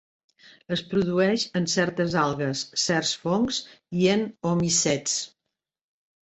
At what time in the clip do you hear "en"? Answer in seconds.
1.59-1.67, 4.15-4.25